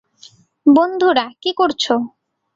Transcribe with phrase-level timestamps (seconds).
[0.65, 1.93] বন্ধুরা, কি করছো?